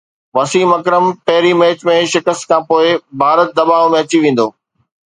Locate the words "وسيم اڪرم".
0.37-1.05